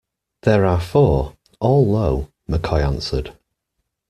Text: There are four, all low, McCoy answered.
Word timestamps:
There 0.41 0.65
are 0.65 0.81
four, 0.81 1.37
all 1.59 1.87
low, 1.91 2.29
McCoy 2.49 2.83
answered. 2.83 3.37